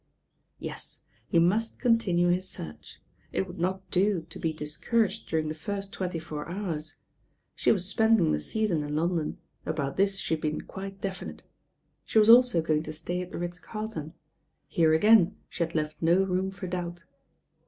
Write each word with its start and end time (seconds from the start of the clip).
Yes, 0.57 1.03
he 1.27 1.37
must 1.37 1.77
continue 1.77 2.29
his 2.29 2.49
search. 2.49 2.99
It 3.31 3.45
would 3.45 3.59
not 3.59 3.87
do 3.91 4.25
to 4.31 4.39
be 4.39 4.51
discouraged 4.51 5.27
during 5.29 5.47
the 5.47 5.53
first 5.53 5.93
twenty 5.93 6.17
four 6.17 6.49
hours. 6.49 6.97
She 7.53 7.71
was 7.71 7.85
spcndirg 7.93 8.31
the 8.31 8.39
Season 8.39 8.81
in 8.81 8.95
London; 8.95 9.37
about 9.63 9.97
this 9.97 10.17
she 10.17 10.33
had 10.33 10.41
been 10.41 10.61
quite 10.61 11.01
definite. 11.01 11.43
She 12.03 12.17
was 12.17 12.31
also 12.31 12.63
going 12.63 12.81
to 12.81 12.93
stay 12.93 13.21
at 13.21 13.29
the 13.31 13.37
Ritz 13.37 13.59
Carlton; 13.59 14.15
here 14.67 14.91
again 14.91 15.35
she 15.49 15.61
had 15.63 15.75
left 15.75 15.97
no 16.01 16.23
room 16.23 16.49
for 16.49 16.65
doubt. 16.65 17.03